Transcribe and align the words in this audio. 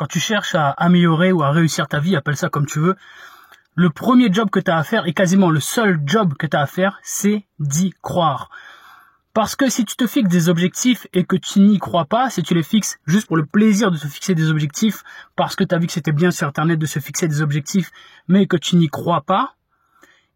Quand 0.00 0.06
tu 0.06 0.18
cherches 0.18 0.54
à 0.54 0.70
améliorer 0.70 1.30
ou 1.30 1.42
à 1.42 1.50
réussir 1.50 1.86
ta 1.86 2.00
vie, 2.00 2.16
appelle 2.16 2.38
ça 2.38 2.48
comme 2.48 2.64
tu 2.64 2.78
veux, 2.78 2.96
le 3.74 3.90
premier 3.90 4.32
job 4.32 4.48
que 4.48 4.58
tu 4.58 4.70
as 4.70 4.78
à 4.78 4.82
faire, 4.82 5.06
et 5.06 5.12
quasiment 5.12 5.50
le 5.50 5.60
seul 5.60 6.00
job 6.06 6.32
que 6.38 6.46
tu 6.46 6.56
as 6.56 6.62
à 6.62 6.66
faire, 6.66 6.98
c'est 7.02 7.44
d'y 7.58 7.92
croire. 8.00 8.48
Parce 9.34 9.56
que 9.56 9.68
si 9.68 9.84
tu 9.84 9.96
te 9.96 10.06
fixes 10.06 10.30
des 10.30 10.48
objectifs 10.48 11.06
et 11.12 11.24
que 11.24 11.36
tu 11.36 11.60
n'y 11.60 11.78
crois 11.78 12.06
pas, 12.06 12.30
si 12.30 12.42
tu 12.42 12.54
les 12.54 12.62
fixes 12.62 12.98
juste 13.04 13.26
pour 13.26 13.36
le 13.36 13.44
plaisir 13.44 13.90
de 13.90 13.98
te 13.98 14.06
fixer 14.06 14.34
des 14.34 14.48
objectifs, 14.48 15.02
parce 15.36 15.54
que 15.54 15.64
tu 15.64 15.74
as 15.74 15.78
vu 15.78 15.86
que 15.86 15.92
c'était 15.92 16.12
bien 16.12 16.30
sur 16.30 16.48
Internet 16.48 16.78
de 16.78 16.86
se 16.86 16.98
fixer 16.98 17.28
des 17.28 17.42
objectifs, 17.42 17.90
mais 18.26 18.46
que 18.46 18.56
tu 18.56 18.76
n'y 18.76 18.88
crois 18.88 19.20
pas, 19.20 19.54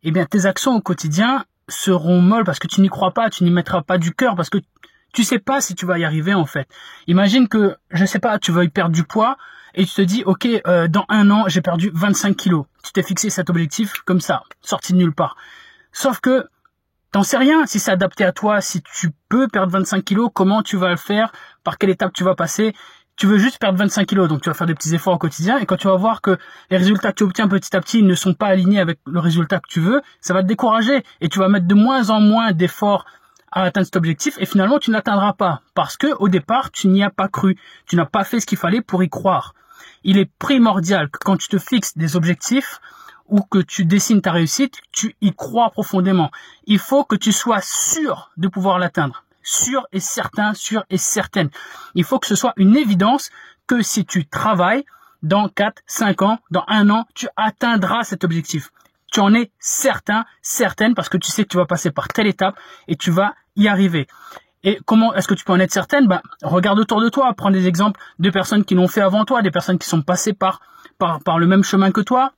eh 0.03 0.11
bien 0.11 0.27
tes 0.27 0.45
actions 0.45 0.77
au 0.77 0.83
quotidien 0.83 1.47
seront 1.69 2.21
molles 2.21 2.45
parce 2.45 2.59
que 2.59 2.67
tu 2.67 2.83
n'y 2.83 2.91
crois 2.91 3.13
pas, 3.13 3.31
tu 3.31 3.45
n'y 3.45 3.51
mettras 3.51 3.81
pas 3.81 3.97
du 3.97 4.13
cœur 4.13 4.37
parce 4.37 4.51
que 4.51 4.59
tu 5.15 5.25
sais 5.25 5.39
pas 5.39 5.61
si 5.61 5.75
tu 5.75 5.87
vas 5.87 5.99
y 5.99 6.05
arriver 6.05 6.35
en 6.35 6.45
fait. 6.45 6.69
Imagine 7.07 7.49
que, 7.49 7.77
je 7.91 8.05
sais 8.05 8.19
pas, 8.19 8.39
tu 8.39 8.53
veuilles 8.53 8.69
perdre 8.69 8.95
du 8.95 9.05
poids 9.05 9.39
et 9.75 9.87
tu 9.87 9.95
te 9.95 10.03
dis, 10.03 10.23
ok, 10.25 10.47
euh, 10.67 10.89
dans 10.89 11.07
un 11.09 11.31
an, 11.31 11.45
j'ai 11.49 11.63
perdu 11.63 11.91
25 11.95 12.37
kilos. 12.37 12.67
Tu 12.83 12.93
t'es 12.93 13.03
fixé 13.03 13.31
cet 13.31 13.49
objectif 13.49 13.95
comme 14.05 14.21
ça, 14.21 14.43
sorti 14.61 14.93
de 14.93 14.99
nulle 14.99 15.15
part. 15.15 15.37
Sauf 15.93 16.21
que 16.21 16.47
T'en 17.15 17.23
sais 17.23 17.37
rien 17.37 17.65
si 17.65 17.79
c'est 17.79 17.93
adapté 17.93 18.25
à 18.25 18.33
toi, 18.33 18.61
si 18.61 18.83
tu 18.83 19.13
peux 19.29 19.47
perdre 19.47 19.71
25 19.71 20.05
kilos, 20.05 20.31
comment 20.35 20.65
tu 20.65 20.77
vas 20.77 20.91
le 20.91 20.97
faire, 20.97 21.31
par 21.63 21.79
quelle 21.79 21.91
étape 21.91 22.13
tu 22.13 22.25
vas 22.25 22.35
passer? 22.35 22.75
Tu 23.15 23.29
veux 23.29 23.39
juste 23.39 23.61
perdre 23.61 23.79
25 23.79 24.05
kilos, 24.05 24.29
donc 24.29 24.43
tu 24.43 24.51
vas 24.51 24.55
faire 24.55 24.67
des 24.67 24.75
petits 24.75 24.93
efforts 24.97 25.15
au 25.15 25.19
quotidien, 25.19 25.59
et 25.59 25.65
quand 25.65 25.77
tu 25.77 25.87
vas 25.87 25.95
voir 25.95 26.21
que 26.21 26.37
les 26.71 26.77
résultats 26.77 27.13
que 27.13 27.19
tu 27.19 27.23
obtiens 27.23 27.47
petit 27.47 27.77
à 27.77 27.81
petit 27.81 28.03
ne 28.03 28.17
sont 28.17 28.35
pas 28.35 28.49
alignés 28.49 28.81
avec 28.81 28.99
le 29.07 29.21
résultat 29.21 29.61
que 29.61 29.69
tu 29.69 29.79
veux, 29.79 30.03
ça 30.21 30.35
va 30.35 30.43
te 30.43 30.49
décourager, 30.49 31.05
et 31.21 31.29
tu 31.29 31.39
vas 31.39 31.49
mettre 31.49 31.69
de 31.69 31.75
moins 31.77 32.11
en 32.11 32.19
moins 32.19 32.51
d'efforts 32.51 33.07
à 33.55 33.63
atteindre 33.63 33.87
cet 33.87 33.97
objectif, 33.97 34.37
et 34.39 34.45
finalement 34.45 34.79
tu 34.79 34.91
n'atteindras 34.91 35.33
pas, 35.33 35.63
parce 35.75 35.97
que 35.97 36.09
au 36.19 36.29
départ 36.29 36.71
tu 36.71 36.89
n'y 36.89 37.03
as 37.03 37.11
pas 37.11 37.29
cru, 37.29 37.57
tu 37.87 37.97
n'as 37.97 38.05
pas 38.05 38.25
fait 38.25 38.41
ce 38.41 38.47
qu'il 38.47 38.59
fallait 38.59 38.83
pour 38.83 39.03
y 39.03 39.09
croire. 39.09 39.55
Il 40.03 40.19
est 40.19 40.31
primordial 40.39 41.09
que 41.09 41.19
quand 41.19 41.39
tu 41.39 41.49
te 41.49 41.59
fixes 41.59 41.97
des 41.97 42.17
objectifs, 42.17 42.81
ou 43.27 43.41
que 43.43 43.59
tu 43.59 43.85
dessines 43.85 44.21
ta 44.21 44.33
réussite, 44.33 44.81
tu 44.93 45.17
y 45.21 45.33
crois 45.33 45.71
profondément. 45.71 46.31
Il 46.67 46.79
faut 46.79 47.05
que 47.05 47.17
tu 47.17 47.33
sois 47.33 47.61
sûr 47.63 48.31
de 48.37 48.49
pouvoir 48.49 48.79
l'atteindre. 48.79 49.25
Sûr 49.43 49.87
et 49.93 50.01
certain, 50.01 50.55
sûr 50.55 50.85
et 50.91 50.99
certaine. 50.99 51.51
Il 51.95 52.05
faut 52.05 52.19
que 52.19 52.27
ce 52.27 52.37
soit 52.37 52.53
une 52.57 52.77
évidence 52.77 53.31
que 53.67 53.83
si 53.83 54.05
tu 54.05 54.27
travailles, 54.27 54.85
dans 55.23 55.49
4, 55.49 55.83
5 55.87 56.23
ans, 56.23 56.39
dans 56.51 56.65
un 56.69 56.91
an, 56.91 57.07
tu 57.15 57.29
atteindras 57.37 58.05
cet 58.05 58.25
objectif. 58.25 58.71
Tu 59.11 59.21
en 59.21 59.33
es 59.33 59.51
certain, 59.59 60.27
certaine, 60.43 60.95
parce 60.95 61.09
que 61.09 61.17
tu 61.17 61.31
sais 61.31 61.45
que 61.45 61.49
tu 61.49 61.57
vas 61.57 61.67
passer 61.67 61.91
par 61.91 62.09
telle 62.09 62.27
étape 62.27 62.59
et 62.89 62.97
tu 62.97 63.11
vas 63.11 63.35
y 63.57 63.69
arriver. 63.69 64.07
Et 64.63 64.79
comment 64.87 65.15
est-ce 65.15 65.29
que 65.29 65.35
tu 65.35 65.45
peux 65.45 65.53
en 65.53 65.61
être 65.61 65.73
certaine? 65.73 66.07
Bah, 66.07 66.23
Regarde 66.43 66.79
autour 66.79 67.01
de 67.01 67.09
toi, 67.09 67.33
prends 67.35 67.51
des 67.51 67.67
exemples 67.67 68.01
de 68.19 68.31
personnes 68.31 68.65
qui 68.65 68.75
l'ont 68.75 68.89
fait 68.89 69.03
avant 69.03 69.25
toi, 69.25 69.43
des 69.43 69.51
personnes 69.51 69.79
qui 69.79 69.89
sont 69.89 70.03
passées 70.03 70.33
par, 70.33 70.61
par, 70.99 71.21
par 71.21 71.39
le 71.39 71.47
même 71.47 71.65
chemin 71.65 71.93
que 71.93 72.01
toi, 72.01 72.33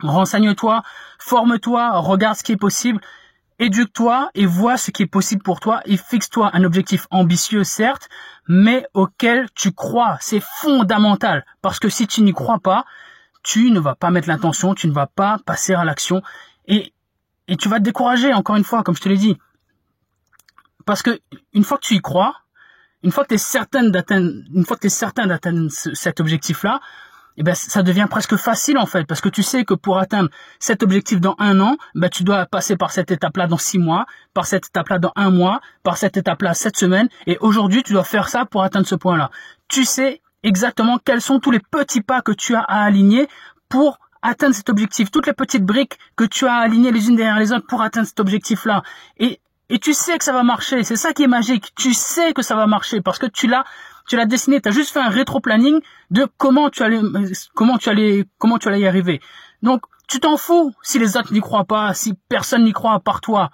Renseigne-toi, 0.00 0.82
forme-toi, 1.18 1.98
regarde 1.98 2.36
ce 2.36 2.44
qui 2.44 2.52
est 2.52 2.56
possible, 2.56 3.00
éduque-toi 3.58 4.30
et 4.34 4.46
vois 4.46 4.76
ce 4.76 4.90
qui 4.92 5.02
est 5.02 5.06
possible 5.06 5.42
pour 5.42 5.58
toi 5.58 5.80
et 5.86 5.96
fixe-toi 5.96 6.50
un 6.52 6.62
objectif 6.62 7.06
ambitieux, 7.10 7.64
certes, 7.64 8.08
mais 8.46 8.86
auquel 8.94 9.48
tu 9.54 9.72
crois. 9.72 10.16
C'est 10.20 10.42
fondamental 10.60 11.44
parce 11.62 11.80
que 11.80 11.88
si 11.88 12.06
tu 12.06 12.22
n'y 12.22 12.32
crois 12.32 12.60
pas, 12.60 12.84
tu 13.42 13.70
ne 13.70 13.80
vas 13.80 13.96
pas 13.96 14.10
mettre 14.10 14.28
l'intention, 14.28 14.74
tu 14.74 14.86
ne 14.86 14.92
vas 14.92 15.06
pas 15.08 15.38
passer 15.44 15.74
à 15.74 15.84
l'action 15.84 16.22
et, 16.66 16.92
et 17.48 17.56
tu 17.56 17.68
vas 17.68 17.78
te 17.78 17.84
décourager, 17.84 18.32
encore 18.32 18.56
une 18.56 18.64
fois, 18.64 18.84
comme 18.84 18.94
je 18.94 19.00
te 19.00 19.08
l'ai 19.08 19.16
dit. 19.16 19.36
Parce 20.88 21.02
que 21.02 21.20
une 21.52 21.64
fois 21.64 21.76
que 21.76 21.82
tu 21.82 21.96
y 21.96 22.00
crois, 22.00 22.34
une 23.02 23.12
fois 23.12 23.24
que 23.24 23.28
tu 23.28 23.34
es 23.34 23.38
certain 23.38 23.82
d'atteindre, 23.90 24.30
une 24.54 24.64
fois 24.64 24.78
que 24.78 24.88
certain 24.88 25.26
d'atteindre 25.26 25.70
cet 25.70 26.18
objectif-là, 26.18 26.80
eh 27.36 27.42
ben, 27.42 27.54
ça 27.54 27.82
devient 27.82 28.06
presque 28.08 28.36
facile 28.36 28.78
en 28.78 28.86
fait, 28.86 29.04
parce 29.04 29.20
que 29.20 29.28
tu 29.28 29.42
sais 29.42 29.66
que 29.66 29.74
pour 29.74 29.98
atteindre 29.98 30.30
cet 30.58 30.82
objectif 30.82 31.20
dans 31.20 31.36
un 31.38 31.60
an, 31.60 31.76
ben, 31.94 32.08
tu 32.08 32.24
dois 32.24 32.46
passer 32.46 32.74
par 32.74 32.90
cette 32.90 33.10
étape-là 33.10 33.48
dans 33.48 33.58
six 33.58 33.78
mois, 33.78 34.06
par 34.32 34.46
cette 34.46 34.68
étape-là 34.68 34.98
dans 34.98 35.12
un 35.14 35.28
mois, 35.28 35.60
par 35.82 35.98
cette 35.98 36.16
étape-là 36.16 36.54
sept 36.54 36.78
semaines, 36.78 37.10
et 37.26 37.36
aujourd'hui 37.40 37.82
tu 37.82 37.92
dois 37.92 38.04
faire 38.04 38.30
ça 38.30 38.46
pour 38.46 38.62
atteindre 38.62 38.86
ce 38.86 38.94
point-là. 38.94 39.30
Tu 39.68 39.84
sais 39.84 40.22
exactement 40.42 40.98
quels 41.04 41.20
sont 41.20 41.38
tous 41.38 41.50
les 41.50 41.60
petits 41.60 42.00
pas 42.00 42.22
que 42.22 42.32
tu 42.32 42.54
as 42.54 42.62
à 42.62 42.82
aligner 42.82 43.28
pour 43.68 43.98
atteindre 44.22 44.54
cet 44.54 44.70
objectif, 44.70 45.10
toutes 45.10 45.26
les 45.26 45.34
petites 45.34 45.66
briques 45.66 45.98
que 46.16 46.24
tu 46.24 46.46
as 46.46 46.54
alignées 46.54 46.92
les 46.92 47.10
unes 47.10 47.16
derrière 47.16 47.38
les 47.38 47.52
autres 47.52 47.66
pour 47.66 47.82
atteindre 47.82 48.06
cet 48.06 48.20
objectif-là. 48.20 48.82
Et, 49.18 49.38
et 49.70 49.78
tu 49.78 49.94
sais 49.94 50.18
que 50.18 50.24
ça 50.24 50.32
va 50.32 50.42
marcher, 50.42 50.82
c'est 50.84 50.96
ça 50.96 51.12
qui 51.12 51.24
est 51.24 51.28
magique, 51.28 51.72
tu 51.74 51.92
sais 51.92 52.32
que 52.32 52.42
ça 52.42 52.54
va 52.54 52.66
marcher 52.66 53.00
parce 53.00 53.18
que 53.18 53.26
tu 53.26 53.46
l'as 53.46 53.64
tu 54.08 54.16
l'as 54.16 54.24
dessiné, 54.24 54.60
tu 54.60 54.68
as 54.68 54.72
juste 54.72 54.90
fait 54.90 55.00
un 55.00 55.10
rétro-planning 55.10 55.80
de 56.10 56.26
comment 56.38 56.70
tu 56.70 56.82
allais, 56.82 57.00
comment 57.54 57.76
tu 57.76 57.90
allais, 57.90 58.24
comment 58.38 58.58
tu 58.58 58.68
allais 58.68 58.80
y 58.80 58.86
arriver. 58.86 59.20
Donc, 59.62 59.82
tu 60.08 60.18
t'en 60.18 60.38
fous 60.38 60.74
si 60.82 60.98
les 60.98 61.16
autres 61.16 61.32
n'y 61.32 61.40
croient 61.40 61.66
pas, 61.66 61.92
si 61.92 62.14
personne 62.28 62.64
n'y 62.64 62.72
croit 62.72 62.94
à 62.94 63.00
part 63.00 63.20
toi. 63.20 63.50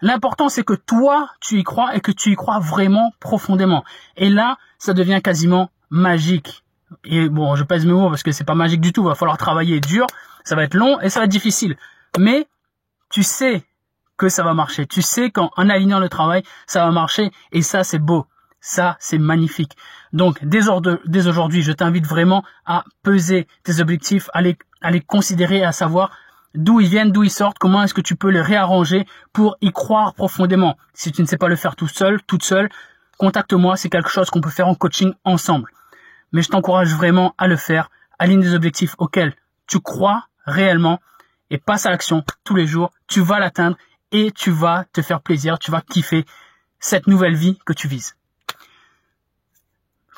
L'important, 0.00 0.48
c'est 0.48 0.64
que 0.64 0.72
toi, 0.72 1.28
tu 1.40 1.58
y 1.58 1.62
crois 1.62 1.94
et 1.94 2.00
que 2.00 2.10
tu 2.10 2.32
y 2.32 2.36
crois 2.36 2.58
vraiment 2.58 3.12
profondément. 3.20 3.84
Et 4.16 4.30
là, 4.30 4.56
ça 4.78 4.94
devient 4.94 5.20
quasiment 5.22 5.70
magique. 5.90 6.64
Et 7.04 7.28
bon, 7.28 7.54
je 7.56 7.64
pèse 7.64 7.84
mes 7.84 7.92
mots 7.92 8.08
parce 8.08 8.22
que 8.22 8.32
c'est 8.32 8.44
pas 8.44 8.54
magique 8.54 8.80
du 8.80 8.92
tout. 8.92 9.04
Va 9.04 9.14
falloir 9.14 9.36
travailler 9.36 9.80
dur. 9.80 10.06
Ça 10.44 10.54
va 10.54 10.64
être 10.64 10.74
long 10.74 10.98
et 11.00 11.10
ça 11.10 11.20
va 11.20 11.26
être 11.26 11.30
difficile. 11.30 11.76
Mais, 12.18 12.46
tu 13.10 13.22
sais 13.22 13.64
que 14.18 14.28
ça 14.28 14.42
va 14.42 14.52
marcher. 14.52 14.86
Tu 14.86 15.00
sais 15.00 15.30
qu'en 15.30 15.50
alignant 15.56 16.00
le 16.00 16.08
travail, 16.08 16.42
ça 16.66 16.84
va 16.84 16.90
marcher. 16.90 17.30
Et 17.52 17.62
ça, 17.62 17.84
c'est 17.84 17.98
beau. 17.98 18.26
Ça, 18.60 18.96
c'est 18.98 19.18
magnifique. 19.18 19.76
Donc, 20.12 20.44
dès, 20.44 20.68
aujourd'hui, 20.68 21.62
je 21.62 21.72
t'invite 21.72 22.06
vraiment 22.06 22.44
à 22.66 22.84
peser 23.02 23.46
tes 23.62 23.80
objectifs, 23.80 24.28
à 24.32 24.42
les, 24.42 24.58
considérer, 25.06 25.64
à 25.64 25.72
savoir 25.72 26.10
d'où 26.54 26.80
ils 26.80 26.88
viennent, 26.88 27.12
d'où 27.12 27.22
ils 27.22 27.30
sortent, 27.30 27.58
comment 27.58 27.82
est-ce 27.84 27.94
que 27.94 28.00
tu 28.00 28.16
peux 28.16 28.30
les 28.30 28.40
réarranger 28.40 29.06
pour 29.32 29.56
y 29.60 29.70
croire 29.70 30.14
profondément. 30.14 30.76
Si 30.92 31.12
tu 31.12 31.22
ne 31.22 31.26
sais 31.26 31.36
pas 31.36 31.48
le 31.48 31.56
faire 31.56 31.76
tout 31.76 31.88
seul, 31.88 32.20
toute 32.22 32.42
seule, 32.42 32.68
contacte-moi, 33.16 33.76
c'est 33.76 33.88
quelque 33.88 34.10
chose 34.10 34.28
qu'on 34.30 34.40
peut 34.40 34.50
faire 34.50 34.68
en 34.68 34.74
coaching 34.74 35.12
ensemble. 35.24 35.70
Mais 36.32 36.42
je 36.42 36.48
t'encourage 36.48 36.92
vraiment 36.94 37.34
à 37.38 37.46
le 37.46 37.56
faire, 37.56 37.90
aligne 38.18 38.40
des 38.40 38.54
objectifs 38.54 38.94
auxquels 38.98 39.34
tu 39.66 39.80
crois 39.80 40.24
réellement 40.46 40.98
et 41.50 41.58
passe 41.58 41.86
à 41.86 41.90
l'action 41.90 42.24
tous 42.44 42.54
les 42.54 42.66
jours, 42.66 42.90
tu 43.06 43.20
vas 43.20 43.38
l'atteindre 43.38 43.76
et 44.12 44.32
tu 44.32 44.50
vas 44.50 44.84
te 44.92 45.02
faire 45.02 45.20
plaisir, 45.20 45.58
tu 45.58 45.70
vas 45.70 45.80
kiffer 45.80 46.24
cette 46.80 47.06
nouvelle 47.06 47.34
vie 47.34 47.58
que 47.64 47.72
tu 47.72 47.88
vises 47.88 48.14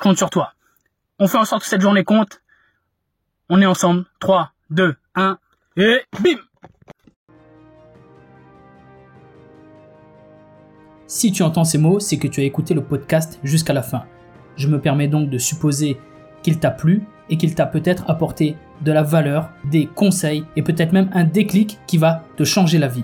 compte 0.01 0.17
sur 0.17 0.29
toi. 0.29 0.53
On 1.19 1.27
fait 1.27 1.37
en 1.37 1.45
sorte 1.45 1.61
que 1.61 1.69
cette 1.69 1.81
journée 1.81 2.03
compte. 2.03 2.41
On 3.49 3.61
est 3.61 3.65
ensemble. 3.65 4.05
3, 4.19 4.51
2, 4.71 4.95
1, 5.15 5.37
et 5.77 6.01
bim 6.19 6.37
Si 11.07 11.31
tu 11.31 11.43
entends 11.43 11.65
ces 11.65 11.77
mots, 11.77 11.99
c'est 11.99 12.17
que 12.17 12.27
tu 12.27 12.41
as 12.41 12.43
écouté 12.43 12.73
le 12.73 12.83
podcast 12.83 13.39
jusqu'à 13.43 13.73
la 13.73 13.83
fin. 13.83 14.05
Je 14.55 14.67
me 14.67 14.79
permets 14.79 15.07
donc 15.07 15.29
de 15.29 15.37
supposer 15.37 15.99
qu'il 16.41 16.59
t'a 16.59 16.71
plu 16.71 17.03
et 17.29 17.37
qu'il 17.37 17.53
t'a 17.53 17.65
peut-être 17.65 18.09
apporté 18.09 18.55
de 18.81 18.91
la 18.91 19.03
valeur, 19.03 19.49
des 19.65 19.85
conseils 19.85 20.45
et 20.55 20.63
peut-être 20.63 20.93
même 20.93 21.09
un 21.13 21.25
déclic 21.25 21.79
qui 21.85 21.97
va 21.97 22.23
te 22.37 22.43
changer 22.43 22.79
la 22.79 22.87
vie. 22.87 23.03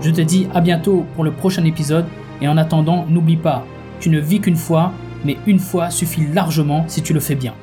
Je 0.00 0.10
te 0.10 0.20
dis 0.20 0.46
à 0.54 0.60
bientôt 0.60 1.04
pour 1.14 1.24
le 1.24 1.32
prochain 1.32 1.64
épisode 1.64 2.06
et 2.40 2.48
en 2.48 2.56
attendant, 2.56 3.04
n'oublie 3.08 3.36
pas, 3.36 3.64
tu 4.00 4.10
ne 4.10 4.20
vis 4.20 4.40
qu'une 4.40 4.56
fois, 4.56 4.92
mais 5.24 5.36
une 5.46 5.58
fois 5.58 5.90
suffit 5.90 6.26
largement 6.32 6.84
si 6.86 7.02
tu 7.02 7.12
le 7.12 7.20
fais 7.20 7.34
bien. 7.34 7.54